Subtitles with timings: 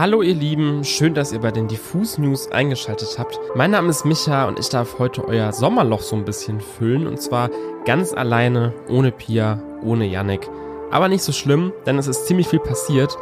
[0.00, 3.38] Hallo ihr Lieben, schön, dass ihr bei den Diffus News eingeschaltet habt.
[3.54, 7.20] Mein Name ist Micha und ich darf heute euer Sommerloch so ein bisschen füllen und
[7.20, 7.50] zwar
[7.84, 10.48] ganz alleine, ohne Pia, ohne Yannick.
[10.90, 13.14] Aber nicht so schlimm, denn es ist ziemlich viel passiert.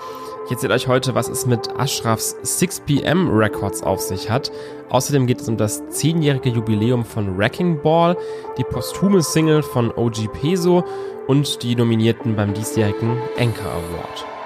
[0.47, 4.53] Ich erzähle euch heute, was es mit Ashrafs 6pm Records auf sich hat.
[4.89, 8.17] Außerdem geht es um das 10-jährige Jubiläum von Wrecking Ball,
[8.57, 10.85] die posthume Single von OG Peso
[11.27, 14.38] und die Nominierten beim diesjährigen Anchor Award.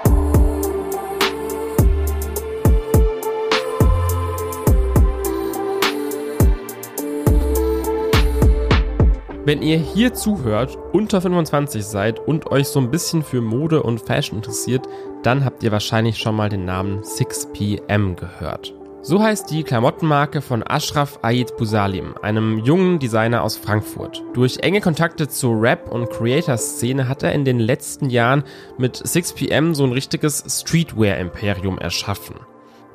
[9.45, 13.99] Wenn ihr hier zuhört, unter 25 seid und euch so ein bisschen für Mode und
[13.99, 14.87] Fashion interessiert,
[15.21, 18.73] dann habt ihr wahrscheinlich schon mal den Namen 6PM gehört.
[19.01, 24.23] So heißt die Klamottenmarke von Ashraf Aid Busalim, einem jungen Designer aus Frankfurt.
[24.33, 28.45] Durch enge Kontakte zur Rap- und Creator-Szene hat er in den letzten Jahren
[28.77, 32.35] mit 6PM so ein richtiges Streetwear-Imperium erschaffen.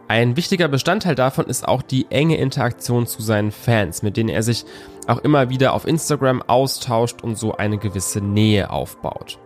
[0.09, 4.43] Ein wichtiger Bestandteil davon ist auch die enge Interaktion zu seinen Fans, mit denen er
[4.43, 4.65] sich
[5.07, 9.39] auch immer wieder auf Instagram austauscht und so eine gewisse Nähe aufbaut.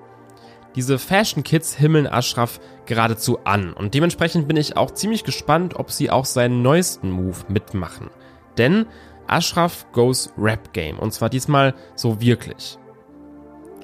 [0.77, 5.91] Diese Fashion Kids himmeln Ashraf geradezu an und dementsprechend bin ich auch ziemlich gespannt, ob
[5.91, 8.09] sie auch seinen neuesten Move mitmachen.
[8.57, 8.87] Denn
[9.27, 12.79] Ashraf goes Rap Game und zwar diesmal so wirklich.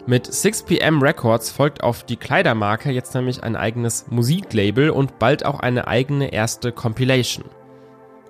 [0.08, 5.60] Mit 6pm Records folgt auf die Kleidermarke jetzt nämlich ein eigenes Musiklabel und bald auch
[5.60, 7.44] eine eigene erste Compilation.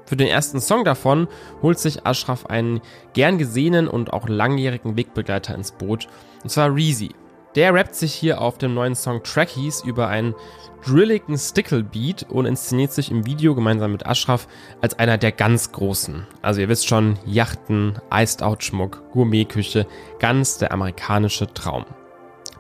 [0.04, 1.28] Für den ersten Song davon
[1.62, 2.80] holt sich Ashraf einen
[3.12, 6.08] gern gesehenen und auch langjährigen Wegbegleiter ins Boot,
[6.42, 7.10] und zwar Reezy.
[7.54, 10.34] Der rappt sich hier auf dem neuen Song Trackies über einen
[10.86, 14.46] drilligen Stickle-Beat und inszeniert sich im Video gemeinsam mit Ashraf
[14.80, 16.27] als einer der ganz Großen.
[16.42, 19.86] Also ihr wisst schon, Yachten, Iced-Out-Schmuck, Gourmetküche,
[20.18, 21.84] ganz der amerikanische Traum.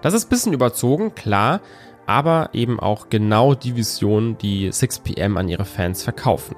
[0.00, 1.60] Das ist bisschen überzogen, klar,
[2.06, 6.56] aber eben auch genau die Vision, die 6pm an ihre Fans verkaufen.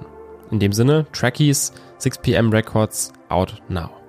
[0.50, 3.99] In dem Sinne, Trackies, 6pm Records, out now.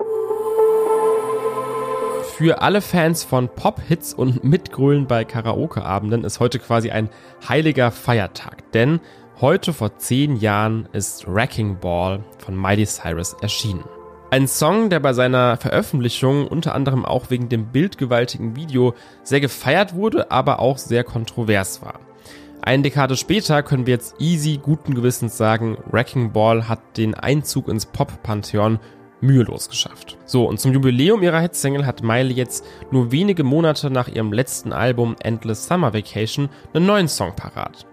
[2.42, 7.12] Für alle Fans von Pop-Hits und Mitgrölen bei Karaoke-Abenden ist heute quasi ein
[7.48, 9.00] heiliger Feiertag, denn
[9.40, 13.84] heute vor zehn Jahren ist Wrecking Ball von Miley Cyrus erschienen.
[14.32, 19.94] Ein Song, der bei seiner Veröffentlichung unter anderem auch wegen dem bildgewaltigen Video sehr gefeiert
[19.94, 22.00] wurde, aber auch sehr kontrovers war.
[22.64, 27.68] Eine Dekade später können wir jetzt easy guten Gewissens sagen, Wrecking Ball hat den Einzug
[27.68, 28.80] ins Pop-Pantheon
[29.22, 30.18] mühelos geschafft.
[30.26, 34.74] So, und zum Jubiläum ihrer Hitsingle hat Miley jetzt nur wenige Monate nach ihrem letzten
[34.74, 37.86] Album Endless Summer Vacation einen neuen Song parat.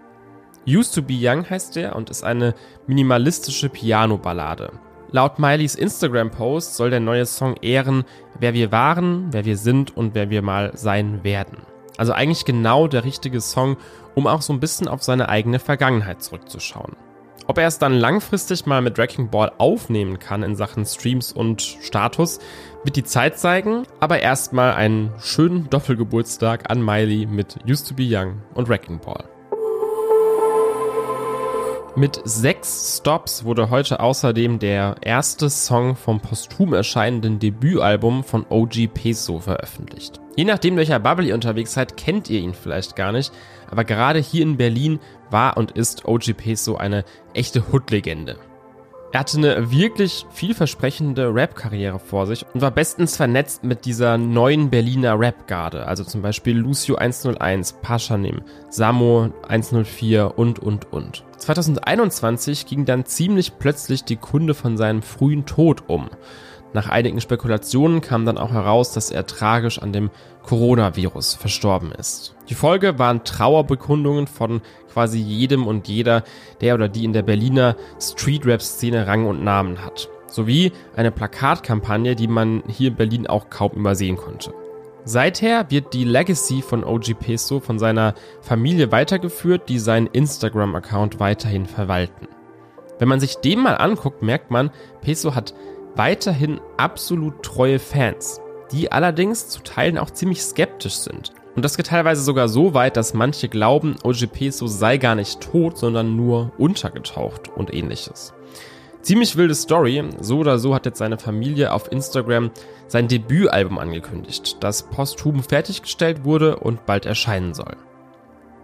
[0.67, 2.53] Used to be Young heißt der und ist eine
[2.85, 4.71] minimalistische Piano-Ballade.
[5.11, 8.03] Laut Mileys Instagram-Post soll der neue Song ehren,
[8.39, 11.57] wer wir waren, wer wir sind und wer wir mal sein werden.
[11.97, 13.77] Also eigentlich genau der richtige Song,
[14.13, 16.95] um auch so ein bisschen auf seine eigene Vergangenheit zurückzuschauen.
[17.49, 21.63] Ob er es dann langfristig mal mit Wrecking Ball aufnehmen kann in Sachen Streams und
[21.63, 22.37] Status,
[22.83, 28.03] wird die Zeit zeigen, aber erstmal einen schönen Doppelgeburtstag an Miley mit Used to be
[28.07, 29.23] Young und Wrecking Ball.
[31.95, 38.93] Mit sechs Stops wurde heute außerdem der erste Song vom posthum erscheinenden Debütalbum von OG
[38.93, 40.21] Peso veröffentlicht.
[40.35, 43.33] Je nachdem, welcher Bubble ihr unterwegs seid, kennt ihr ihn vielleicht gar nicht,
[43.71, 44.99] aber gerade hier in Berlin
[45.29, 47.03] war und ist OG Peso eine
[47.33, 48.37] echte Hood-Legende.
[49.11, 54.69] Er hatte eine wirklich vielversprechende Rap-Karriere vor sich und war bestens vernetzt mit dieser neuen
[54.69, 61.23] Berliner Rap-Garde, also zum Beispiel Lucio 101, Paschanim, Samo 104 und und und.
[61.37, 66.09] 2021 ging dann ziemlich plötzlich die Kunde von seinem frühen Tod um.
[66.73, 70.11] Nach einigen Spekulationen kam dann auch heraus, dass er tragisch an dem
[70.43, 72.35] Coronavirus verstorben ist.
[72.49, 76.23] Die Folge waren Trauerbekundungen von quasi jedem und jeder,
[76.61, 80.09] der oder die in der Berliner Street-Rap-Szene Rang und Namen hat.
[80.27, 84.53] Sowie eine Plakatkampagne, die man hier in Berlin auch kaum übersehen konnte.
[85.05, 91.65] Seither wird die Legacy von OG Peso von seiner Familie weitergeführt, die seinen Instagram-Account weiterhin
[91.65, 92.27] verwalten.
[92.99, 95.53] Wenn man sich den mal anguckt, merkt man, Peso hat
[95.99, 98.39] weiterhin absolut treue Fans,
[98.71, 101.33] die allerdings zu Teilen auch ziemlich skeptisch sind.
[101.57, 105.41] Und das geht teilweise sogar so weit, dass manche glauben, OG Peso sei gar nicht
[105.41, 108.33] tot, sondern nur untergetaucht und ähnliches.
[109.01, 110.01] Ziemlich wilde Story.
[110.21, 112.51] So oder so hat jetzt seine Familie auf Instagram
[112.87, 117.75] sein Debütalbum angekündigt, das posthum fertiggestellt wurde und bald erscheinen soll.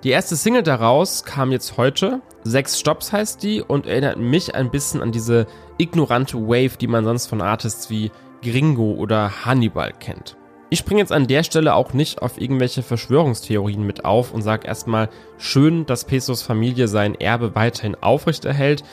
[0.06, 2.22] Die erste Single daraus kam jetzt heute.
[2.44, 5.48] Sechs Stops heißt die und erinnert mich ein bisschen an diese
[5.80, 8.12] ignorante Wave, die man sonst von Artists wie
[8.44, 10.38] Gringo oder Hannibal kennt.
[10.70, 14.68] Ich springe jetzt an der Stelle auch nicht auf irgendwelche Verschwörungstheorien mit auf und sage
[14.68, 15.10] erstmal
[15.40, 18.84] schön, dass Pesos Familie sein Erbe weiterhin aufrechterhält.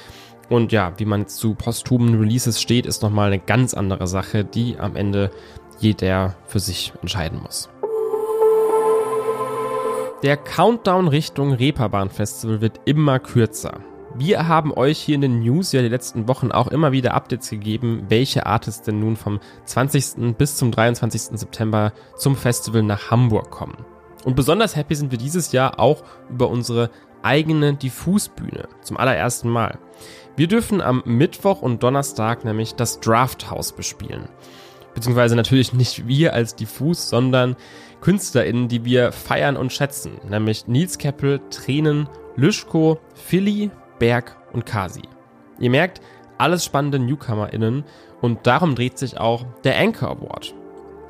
[0.49, 4.79] Und ja, wie man zu posthumen Releases steht, ist nochmal eine ganz andere Sache, die
[4.79, 5.31] am Ende
[5.79, 7.69] jeder für sich entscheiden muss.
[10.23, 13.81] Der Countdown Richtung Reeperbahn Festival wird immer kürzer.
[14.15, 17.51] Wir haben euch hier in den News ja die letzten Wochen auch immer wieder Updates
[17.51, 20.37] gegeben, welche Artists denn nun vom 20.
[20.39, 21.41] bis zum 23.
[21.41, 23.85] September zum Festival nach Hamburg kommen.
[24.25, 26.91] Und besonders happy sind wir dieses Jahr auch über unsere
[27.25, 29.81] eigene Diffusbühne zum allerersten Mal.
[30.37, 34.29] Wir dürfen am Mittwoch und Donnerstag nämlich das Draft House bespielen.
[34.95, 37.57] Beziehungsweise natürlich nicht wir als Diffus, sondern
[38.01, 45.03] KünstlerInnen, die wir feiern und schätzen, nämlich Nils Keppel, Tränen, Lüschko, Philly, Berg und Kasi.
[45.59, 46.01] Ihr merkt,
[46.39, 47.85] alles spannende NewcomerInnen
[48.21, 50.55] und darum dreht sich auch der Anchor Award.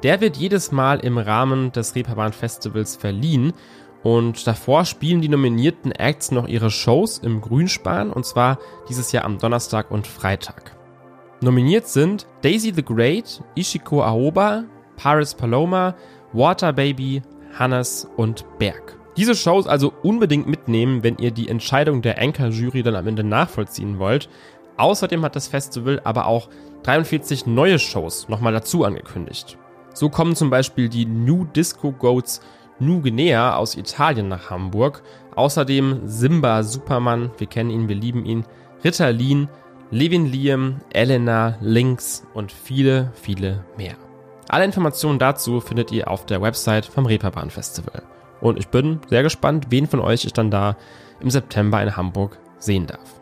[0.02, 3.52] Der wird jedes Mal im Rahmen des Reeperbahn Festivals verliehen
[4.02, 8.58] und davor spielen die nominierten Acts noch ihre Shows im Grünspan und zwar
[8.88, 10.76] dieses Jahr am Donnerstag und Freitag.
[11.42, 14.62] Nominiert sind Daisy the Great, Ishiko Aoba,
[14.96, 15.96] Paris Paloma,
[16.32, 17.20] Water Baby,
[17.58, 18.96] Hannes und Berg.
[19.16, 23.98] Diese Shows also unbedingt mitnehmen, wenn ihr die Entscheidung der Anchor-Jury dann am Ende nachvollziehen
[23.98, 24.28] wollt.
[24.76, 26.48] Außerdem hat das Festival aber auch
[26.84, 29.58] 43 neue Shows nochmal dazu angekündigt.
[29.94, 32.40] So kommen zum Beispiel die New Disco Goats
[32.78, 35.02] New Guinea aus Italien nach Hamburg.
[35.34, 38.44] Außerdem Simba Superman, wir kennen ihn, wir lieben ihn,
[38.84, 39.48] Ritalin,
[39.92, 43.94] Levin Liam, Elena, Lynx und viele, viele mehr.
[44.48, 48.02] Alle Informationen dazu findet ihr auf der Website vom Reeperbahn Festival.
[48.40, 50.78] Und ich bin sehr gespannt, wen von euch ich dann da
[51.20, 53.20] im September in Hamburg sehen darf.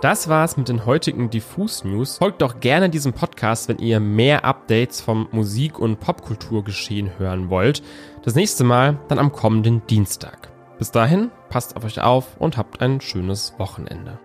[0.00, 2.16] Das war's mit den heutigen Diffus News.
[2.16, 7.82] Folgt doch gerne diesem Podcast, wenn ihr mehr Updates vom Musik- und Popkulturgeschehen hören wollt.
[8.22, 10.53] Das nächste Mal dann am kommenden Dienstag.
[10.84, 14.18] Bis dahin, passt auf euch auf und habt ein schönes Wochenende.